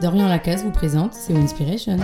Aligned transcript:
Dorian 0.00 0.28
Lacasse 0.28 0.62
vous 0.62 0.70
présente 0.70 1.14
C'est 1.14 1.34
Inspiration. 1.34 1.96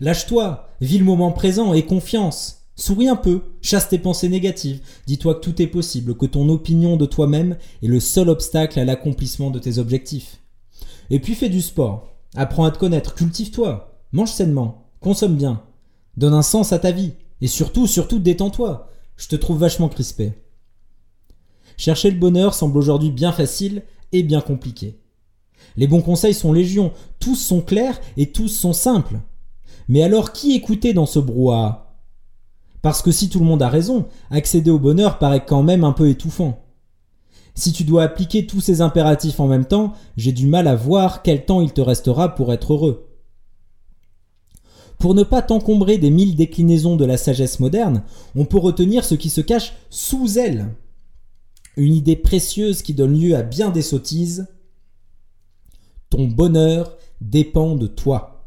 Lâche-toi, 0.00 0.68
vis 0.80 0.96
le 0.96 1.04
moment 1.04 1.32
présent 1.32 1.74
et 1.74 1.84
confiance. 1.84 2.62
Souris 2.76 3.08
un 3.08 3.16
peu, 3.16 3.42
chasse 3.60 3.90
tes 3.90 3.98
pensées 3.98 4.30
négatives. 4.30 4.80
Dis-toi 5.06 5.34
que 5.34 5.40
tout 5.40 5.60
est 5.60 5.66
possible, 5.66 6.16
que 6.16 6.24
ton 6.24 6.48
opinion 6.48 6.96
de 6.96 7.04
toi-même 7.04 7.58
est 7.82 7.88
le 7.88 8.00
seul 8.00 8.30
obstacle 8.30 8.80
à 8.80 8.86
l'accomplissement 8.86 9.50
de 9.50 9.58
tes 9.58 9.76
objectifs. 9.76 10.38
Et 11.10 11.20
puis 11.20 11.34
fais 11.34 11.50
du 11.50 11.60
sport. 11.60 12.16
Apprends 12.36 12.64
à 12.64 12.70
te 12.70 12.78
connaître, 12.78 13.14
cultive-toi. 13.14 14.00
Mange 14.12 14.32
sainement, 14.32 14.86
consomme 15.00 15.36
bien. 15.36 15.62
Donne 16.16 16.32
un 16.32 16.40
sens 16.40 16.72
à 16.72 16.78
ta 16.78 16.90
vie. 16.90 17.12
Et 17.42 17.48
surtout, 17.48 17.86
surtout, 17.86 18.18
détends-toi. 18.18 18.88
Je 19.18 19.28
te 19.28 19.36
trouve 19.36 19.58
vachement 19.58 19.90
crispé. 19.90 20.32
Chercher 21.76 22.10
le 22.10 22.18
bonheur 22.18 22.54
semble 22.54 22.78
aujourd'hui 22.78 23.10
bien 23.10 23.32
facile 23.32 23.82
et 24.12 24.22
bien 24.22 24.40
compliqué. 24.40 24.98
Les 25.76 25.86
bons 25.86 26.02
conseils 26.02 26.34
sont 26.34 26.52
légion, 26.52 26.92
tous 27.18 27.36
sont 27.36 27.60
clairs 27.60 28.00
et 28.16 28.32
tous 28.32 28.48
sont 28.48 28.72
simples. 28.72 29.20
Mais 29.88 30.02
alors 30.02 30.32
qui 30.32 30.54
écouter 30.54 30.92
dans 30.92 31.06
ce 31.06 31.18
brouhaha? 31.18 31.96
Parce 32.82 33.02
que 33.02 33.12
si 33.12 33.28
tout 33.28 33.40
le 33.40 33.44
monde 33.44 33.62
a 33.62 33.68
raison, 33.68 34.06
accéder 34.30 34.70
au 34.70 34.78
bonheur 34.78 35.18
paraît 35.18 35.44
quand 35.44 35.62
même 35.62 35.84
un 35.84 35.92
peu 35.92 36.08
étouffant. 36.08 36.64
Si 37.54 37.72
tu 37.72 37.84
dois 37.84 38.04
appliquer 38.04 38.46
tous 38.46 38.60
ces 38.60 38.80
impératifs 38.80 39.40
en 39.40 39.46
même 39.46 39.66
temps, 39.66 39.92
j'ai 40.16 40.32
du 40.32 40.46
mal 40.46 40.66
à 40.66 40.76
voir 40.76 41.22
quel 41.22 41.44
temps 41.44 41.60
il 41.60 41.72
te 41.72 41.80
restera 41.80 42.34
pour 42.34 42.52
être 42.52 42.72
heureux. 42.72 43.06
Pour 44.98 45.14
ne 45.14 45.22
pas 45.22 45.42
t'encombrer 45.42 45.98
des 45.98 46.10
mille 46.10 46.36
déclinaisons 46.36 46.96
de 46.96 47.04
la 47.04 47.16
sagesse 47.16 47.58
moderne, 47.58 48.02
on 48.36 48.44
peut 48.44 48.58
retenir 48.58 49.04
ce 49.04 49.14
qui 49.14 49.30
se 49.30 49.40
cache 49.40 49.74
sous 49.88 50.38
elle. 50.38 50.68
Une 51.76 51.94
idée 51.94 52.16
précieuse 52.16 52.82
qui 52.82 52.94
donne 52.94 53.18
lieu 53.18 53.36
à 53.36 53.42
bien 53.42 53.70
des 53.70 53.82
sottises. 53.82 54.48
Ton 56.10 56.26
bonheur 56.26 56.96
dépend 57.20 57.76
de 57.76 57.86
toi. 57.86 58.46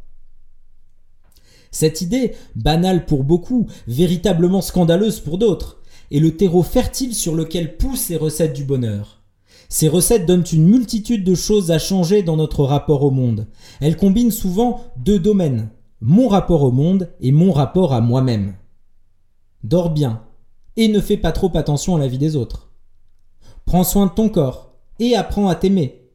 Cette 1.72 2.02
idée, 2.02 2.36
banale 2.56 3.06
pour 3.06 3.24
beaucoup, 3.24 3.68
véritablement 3.88 4.62
scandaleuse 4.62 5.20
pour 5.20 5.38
d'autres, 5.38 5.82
est 6.12 6.20
le 6.20 6.38
terreau 6.38 6.62
fertile 6.62 7.16
sur 7.16 7.34
lequel 7.34 7.78
poussent 7.78 8.10
les 8.10 8.18
recettes 8.18 8.54
du 8.54 8.64
bonheur. 8.64 9.24
Ces 9.70 9.88
recettes 9.88 10.28
donnent 10.28 10.46
une 10.52 10.68
multitude 10.68 11.24
de 11.24 11.34
choses 11.34 11.72
à 11.72 11.80
changer 11.80 12.22
dans 12.22 12.38
notre 12.38 12.64
rapport 12.64 13.04
au 13.04 13.10
monde. 13.10 13.48
Elles 13.82 13.98
combinent 13.98 14.30
souvent 14.30 14.84
deux 14.98 15.18
domaines, 15.18 15.70
mon 16.00 16.28
rapport 16.28 16.62
au 16.62 16.72
monde 16.72 17.10
et 17.22 17.32
mon 17.32 17.52
rapport 17.52 17.94
à 17.94 18.02
moi-même. 18.02 18.54
Dors 19.64 19.90
bien 19.90 20.22
et 20.76 20.90
ne 20.90 21.00
fais 21.00 21.18
pas 21.18 21.32
trop 21.32 21.52
attention 21.56 21.96
à 21.96 22.00
la 22.00 22.08
vie 22.08 22.20
des 22.20 22.36
autres. 22.36 22.73
Prends 23.66 23.84
soin 23.84 24.08
de 24.08 24.12
ton 24.12 24.30
corps 24.30 24.76
et 25.00 25.16
apprends 25.16 25.48
à 25.48 25.56
t'aimer. 25.56 26.10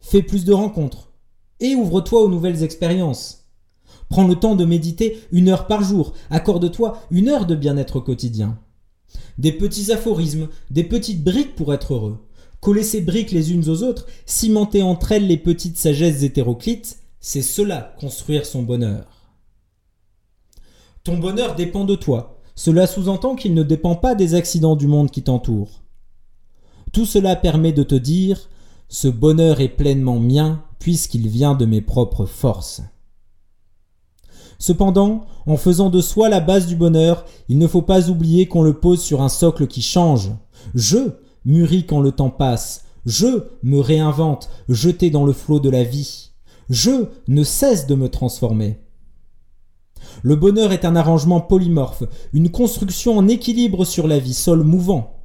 Fais 0.00 0.22
plus 0.22 0.44
de 0.44 0.52
rencontres 0.52 1.12
et 1.60 1.74
ouvre-toi 1.74 2.22
aux 2.22 2.28
nouvelles 2.28 2.62
expériences. 2.62 3.48
Prends 4.08 4.26
le 4.26 4.34
temps 4.34 4.54
de 4.54 4.64
méditer 4.64 5.18
une 5.32 5.48
heure 5.48 5.66
par 5.66 5.82
jour, 5.82 6.12
accorde-toi 6.30 7.00
une 7.10 7.28
heure 7.28 7.46
de 7.46 7.54
bien-être 7.54 8.00
quotidien. 8.00 8.58
Des 9.38 9.52
petits 9.52 9.92
aphorismes, 9.92 10.48
des 10.70 10.84
petites 10.84 11.24
briques 11.24 11.54
pour 11.54 11.72
être 11.72 11.94
heureux. 11.94 12.18
Coller 12.60 12.82
ces 12.82 13.00
briques 13.00 13.32
les 13.32 13.52
unes 13.52 13.68
aux 13.68 13.82
autres, 13.82 14.06
cimenter 14.26 14.82
entre 14.82 15.12
elles 15.12 15.26
les 15.26 15.36
petites 15.36 15.78
sagesses 15.78 16.22
hétéroclites, 16.22 16.98
c'est 17.20 17.42
cela 17.42 17.94
construire 17.98 18.46
son 18.46 18.62
bonheur. 18.62 19.06
Ton 21.02 21.18
bonheur 21.18 21.54
dépend 21.54 21.84
de 21.84 21.94
toi. 21.94 22.40
Cela 22.54 22.86
sous-entend 22.86 23.34
qu'il 23.34 23.54
ne 23.54 23.62
dépend 23.62 23.94
pas 23.94 24.14
des 24.14 24.34
accidents 24.34 24.76
du 24.76 24.86
monde 24.86 25.10
qui 25.10 25.22
t'entoure. 25.22 25.83
Tout 26.94 27.06
cela 27.06 27.34
permet 27.34 27.72
de 27.72 27.82
te 27.82 27.96
dire 27.96 28.48
ce 28.88 29.08
bonheur 29.08 29.60
est 29.60 29.68
pleinement 29.68 30.20
mien 30.20 30.62
puisqu'il 30.78 31.26
vient 31.26 31.56
de 31.56 31.66
mes 31.66 31.80
propres 31.80 32.24
forces. 32.24 32.82
Cependant, 34.60 35.26
en 35.46 35.56
faisant 35.56 35.90
de 35.90 36.00
soi 36.00 36.28
la 36.28 36.38
base 36.38 36.68
du 36.68 36.76
bonheur, 36.76 37.24
il 37.48 37.58
ne 37.58 37.66
faut 37.66 37.82
pas 37.82 38.10
oublier 38.10 38.46
qu'on 38.46 38.62
le 38.62 38.74
pose 38.74 39.02
sur 39.02 39.22
un 39.22 39.28
socle 39.28 39.66
qui 39.66 39.82
change. 39.82 40.30
Je 40.76 40.98
mûris 41.44 41.84
quand 41.84 42.00
le 42.00 42.12
temps 42.12 42.30
passe, 42.30 42.84
je 43.06 43.48
me 43.64 43.80
réinvente, 43.80 44.48
jeté 44.68 45.10
dans 45.10 45.26
le 45.26 45.32
flot 45.32 45.58
de 45.58 45.70
la 45.70 45.82
vie. 45.82 46.30
Je 46.70 47.08
ne 47.26 47.42
cesse 47.42 47.88
de 47.88 47.96
me 47.96 48.08
transformer. 48.08 48.78
Le 50.22 50.36
bonheur 50.36 50.70
est 50.70 50.84
un 50.84 50.94
arrangement 50.94 51.40
polymorphe, 51.40 52.04
une 52.32 52.52
construction 52.52 53.18
en 53.18 53.26
équilibre 53.26 53.84
sur 53.84 54.06
la 54.06 54.20
vie, 54.20 54.32
sol 54.32 54.62
mouvant. 54.62 55.23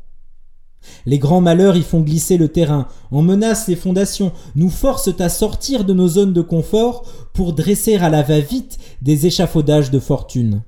Les 1.05 1.19
grands 1.19 1.41
malheurs 1.41 1.77
y 1.77 1.81
font 1.81 2.01
glisser 2.01 2.37
le 2.37 2.49
terrain, 2.49 2.87
en 3.11 3.21
menacent 3.21 3.67
les 3.67 3.75
fondations, 3.75 4.31
nous 4.55 4.69
forcent 4.69 5.19
à 5.19 5.29
sortir 5.29 5.85
de 5.85 5.93
nos 5.93 6.07
zones 6.07 6.33
de 6.33 6.41
confort 6.41 7.03
pour 7.33 7.53
dresser 7.53 7.95
à 7.95 8.09
la 8.09 8.21
va-vite 8.21 8.77
des 9.01 9.25
échafaudages 9.25 9.91
de 9.91 9.99
fortune. 9.99 10.61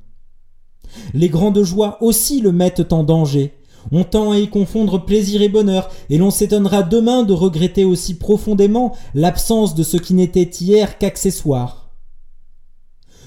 Les 1.14 1.30
grandes 1.30 1.64
joies 1.64 1.98
aussi 2.02 2.42
le 2.42 2.52
mettent 2.52 2.92
en 2.94 3.04
danger. 3.04 3.54
On 3.92 4.04
tend 4.04 4.32
à 4.32 4.38
y 4.38 4.48
confondre 4.48 5.04
plaisir 5.04 5.42
et 5.42 5.50
bonheur, 5.50 5.90
et 6.10 6.18
l'on 6.18 6.32
s'étonnera 6.32 6.84
demain 6.84 7.24
de 7.24 7.34
regretter 7.34 7.84
aussi 7.84 8.16
profondément 8.16 8.94
l'absence 9.16 9.74
de 9.76 9.84
ce 9.84 9.98
qui 9.98 10.14
n'était 10.14 10.44
hier 10.44 10.98
qu'accessoire. 10.98 11.90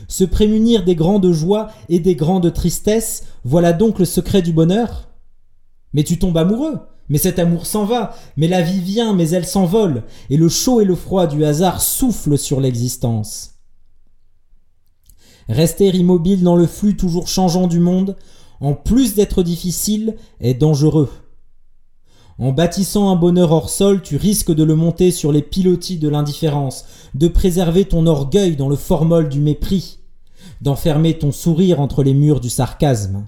Se 0.07 0.25
prémunir 0.25 0.85
des 0.85 0.95
grandes 0.95 1.33
joies 1.33 1.71
et 1.89 1.99
des 1.99 2.15
grandes 2.15 2.53
tristesses, 2.53 3.25
voilà 3.45 3.73
donc 3.73 3.99
le 3.99 4.05
secret 4.05 4.43
du 4.43 4.53
bonheur 4.53 5.09
mais 5.95 6.05
tu 6.05 6.19
tombes 6.19 6.37
amoureux. 6.37 6.79
Mais 7.09 7.19
cet 7.19 7.39
amour 7.39 7.67
s'en 7.67 7.85
va, 7.85 8.15
mais 8.37 8.49
la 8.49 8.63
vie 8.63 8.81
vient, 8.81 9.15
mais 9.15 9.31
elle 9.31 9.47
s'envole, 9.47 10.05
et 10.31 10.37
le 10.37 10.49
chaud 10.49 10.81
et 10.81 10.87
le 10.87 10.95
froid 10.95 11.27
du 11.27 11.45
hasard 11.45 11.83
soufflent 11.83 12.39
sur 12.39 12.61
l'existence. 12.61 13.57
Rester 15.49 15.89
immobile 15.95 16.43
dans 16.43 16.57
le 16.57 16.67
flux 16.67 16.97
toujours 16.97 17.29
changeant 17.29 17.67
du 17.67 17.79
monde, 17.79 18.17
en 18.61 18.73
plus 18.73 19.15
d'être 19.15 19.43
difficile, 19.43 20.17
est 20.41 20.55
dangereux. 20.55 21.11
En 22.39 22.53
bâtissant 22.53 23.11
un 23.11 23.17
bonheur 23.17 23.53
hors 23.53 23.69
sol, 23.69 24.03
tu 24.03 24.17
risques 24.17 24.53
de 24.53 24.65
le 24.65 24.75
monter 24.75 25.11
sur 25.11 25.31
les 25.31 25.43
pilotis 25.43 25.99
de 25.99 26.09
l'indifférence, 26.09 26.87
de 27.15 27.29
préserver 27.29 27.85
ton 27.85 28.07
orgueil 28.07 28.57
dans 28.57 28.69
le 28.69 28.77
formol 28.77 29.29
du 29.29 29.41
mépris, 29.41 29.99
d'enfermer 30.63 31.19
ton 31.19 31.31
sourire 31.31 31.81
entre 31.81 32.03
les 32.03 32.15
murs 32.15 32.41
du 32.41 32.51
sarcasme. 32.51 33.27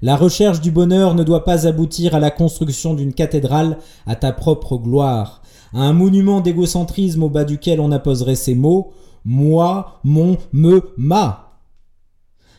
La 0.00 0.16
recherche 0.16 0.60
du 0.60 0.70
bonheur 0.70 1.14
ne 1.14 1.24
doit 1.24 1.44
pas 1.44 1.66
aboutir 1.66 2.14
à 2.14 2.20
la 2.20 2.30
construction 2.30 2.94
d'une 2.94 3.12
cathédrale 3.12 3.78
à 4.06 4.14
ta 4.16 4.32
propre 4.32 4.76
gloire, 4.76 5.42
à 5.72 5.80
un 5.80 5.92
monument 5.92 6.40
d'égocentrisme 6.40 7.24
au 7.24 7.28
bas 7.28 7.44
duquel 7.44 7.80
on 7.80 7.92
apposerait 7.92 8.36
ces 8.36 8.54
mots 8.54 8.92
moi, 9.28 10.00
mon, 10.04 10.38
me, 10.54 10.90
ma. 10.96 11.60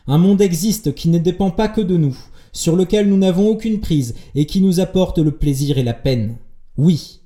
Un 0.06 0.18
monde 0.18 0.40
existe 0.40 0.94
qui 0.94 1.08
ne 1.08 1.18
dépend 1.18 1.50
pas 1.50 1.66
que 1.66 1.80
de 1.80 1.96
nous, 1.96 2.16
sur 2.52 2.76
lequel 2.76 3.08
nous 3.08 3.16
n'avons 3.16 3.48
aucune 3.48 3.80
prise 3.80 4.14
et 4.36 4.46
qui 4.46 4.60
nous 4.60 4.78
apporte 4.78 5.18
le 5.18 5.32
plaisir 5.32 5.78
et 5.78 5.82
la 5.82 5.94
peine. 5.94 6.36
Oui. 6.76 7.22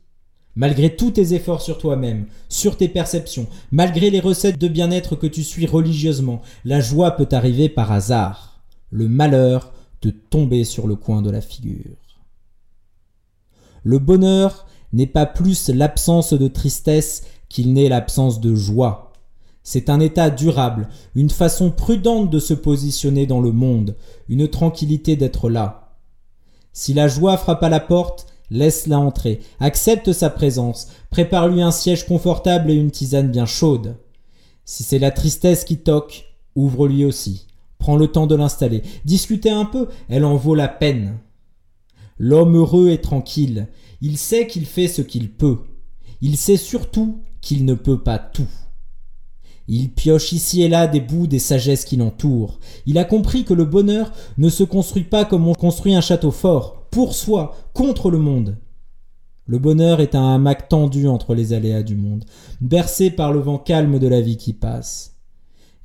Malgré 0.57 0.97
tous 0.97 1.11
tes 1.11 1.35
efforts 1.35 1.61
sur 1.61 1.77
toi-même, 1.77 2.25
sur 2.49 2.79
tes 2.79 2.89
perceptions, 2.89 3.47
malgré 3.71 4.09
les 4.09 4.21
recettes 4.21 4.59
de 4.59 4.69
bien-être 4.69 5.15
que 5.15 5.27
tu 5.27 5.45
suis 5.45 5.67
religieusement, 5.67 6.41
la 6.65 6.81
joie 6.81 7.11
peut 7.11 7.29
arriver 7.33 7.69
par 7.69 7.93
hasard. 7.93 8.63
Le 8.91 9.09
malheur 9.09 9.74
tomber 10.11 10.65
sur 10.65 10.87
le 10.87 10.97
coin 10.97 11.23
de 11.23 11.31
la 11.31 11.41
figure. 11.41 11.97
Le 13.83 13.99
bonheur 13.99 14.67
n'est 14.93 15.07
pas 15.07 15.27
plus 15.27 15.69
l'absence 15.69 16.33
de 16.33 16.49
tristesse 16.49 17.25
qu'il 17.49 17.73
n'est 17.73 17.89
l'absence 17.89 18.41
de 18.41 18.55
joie. 18.55 19.13
C'est 19.63 19.89
un 19.89 20.01
état 20.01 20.31
durable, 20.31 20.89
une 21.15 21.31
façon 21.31 21.71
prudente 21.71 22.31
de 22.31 22.39
se 22.39 22.55
positionner 22.55 23.27
dans 23.27 23.41
le 23.41 23.53
monde, 23.53 23.97
une 24.29 24.49
tranquillité 24.49 25.17
d'être 25.17 25.49
là. 25.49 25.97
Si 26.73 26.93
la 26.93 27.09
joie 27.09 27.37
frappe 27.37 27.63
à 27.63 27.69
la 27.69 27.81
porte, 27.81 28.27
laisse-la 28.51 28.99
entrer, 28.99 29.41
accepte 29.61 30.13
sa 30.13 30.31
présence, 30.31 30.89
prépare-lui 31.11 31.63
un 31.63 31.71
siège 31.71 32.07
confortable 32.07 32.71
et 32.71 32.75
une 32.75 32.91
tisane 32.91 33.31
bien 33.31 33.47
chaude. 33.47 33.97
Si 34.65 34.83
c'est 34.83 34.99
la 34.99 35.11
tristesse 35.11 35.65
qui 35.65 35.79
toque, 35.79 36.27
ouvre-lui 36.55 37.05
aussi. 37.05 37.47
Prends 37.85 37.97
le 37.97 38.07
temps 38.07 38.27
de 38.27 38.35
l'installer. 38.35 38.81
Discutez 39.05 39.51
un 39.51 39.67
peu, 39.67 39.89
elle 40.09 40.25
en 40.25 40.37
vaut 40.37 40.55
la 40.55 40.69
peine. 40.69 41.19
L'homme 42.19 42.57
heureux 42.57 42.89
est 42.89 43.03
tranquille. 43.05 43.69
Il 44.01 44.17
sait 44.17 44.47
qu'il 44.47 44.65
fait 44.65 44.89
ce 44.89 45.03
qu'il 45.03 45.31
peut. 45.31 45.59
Il 46.23 46.39
sait 46.39 46.57
surtout 46.57 47.21
qu'il 47.43 47.67
ne 47.67 47.75
peut 47.75 48.03
pas 48.03 48.19
tout. 48.19 48.49
Il 49.69 49.91
pioche 49.91 50.33
ici 50.33 50.63
et 50.63 50.69
là 50.71 50.87
des 50.87 51.03
bouts 51.03 51.27
des 51.27 51.39
sagesses 51.39 51.85
qui 51.85 51.99
l'entourent. 51.99 52.59
Il 52.87 52.97
a 52.97 53.05
compris 53.05 53.45
que 53.45 53.53
le 53.53 53.67
bonheur 53.67 54.13
ne 54.39 54.49
se 54.49 54.65
construit 54.65 55.05
pas 55.05 55.27
comme 55.27 55.47
on 55.47 55.53
construit 55.53 55.95
un 55.95 56.01
château 56.01 56.31
fort, 56.31 56.87
pour 56.91 57.15
soi, 57.15 57.55
contre 57.75 58.11
le 58.11 58.19
monde. 58.19 58.57
Le 59.45 59.59
bonheur 59.59 60.01
est 60.01 60.15
un 60.15 60.37
hamac 60.37 60.71
tendu 60.71 61.07
entre 61.07 61.35
les 61.35 61.53
aléas 61.53 61.83
du 61.83 61.97
monde, 61.97 62.25
bercé 62.63 63.11
par 63.11 63.35
le 63.35 63.41
vent 63.41 63.59
calme 63.59 63.99
de 63.99 64.09
la 64.09 64.23
vie 64.23 64.39
qui 64.39 64.55
passe. 64.55 65.14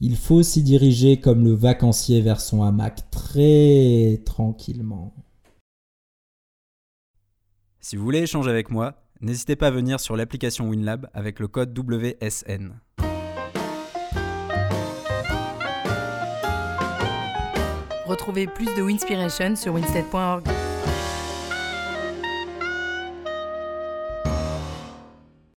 Il 0.01 0.16
faut 0.16 0.44
s'y 0.44 0.63
diriger 0.63 1.19
comme 1.19 1.44
le 1.44 1.51
vacancier 1.54 2.22
vers 2.22 2.40
son 2.40 2.63
hamac 2.63 3.12
très 3.12 4.22
tranquillement. 4.25 5.13
Si 7.81 7.98
vous 7.98 8.04
voulez 8.04 8.19
échanger 8.19 8.50
avec 8.50 8.69
moi, 8.69 9.04
n'hésitez 9.19 9.57
pas 9.57 9.68
à 9.68 9.72
venir 9.72 10.00
sur 10.00 10.16
l'application 10.16 10.69
WinLab 10.69 11.10
avec 11.13 11.40
le 11.40 11.50
code 11.50 11.78
WSN. 11.78 12.80
Retrouvez 18.06 18.48
plus 18.48 18.74
de 18.78 18.81
Winspiration 18.81 19.56
sur 19.57 19.74
winstead.org. 19.74 20.48